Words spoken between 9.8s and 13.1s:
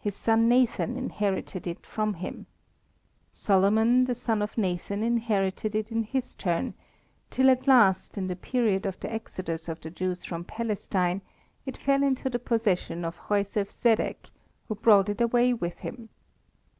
the Jews from Palestine, it fell into the possession